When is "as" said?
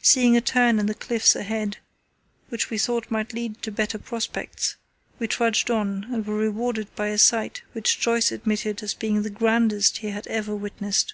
8.82-8.94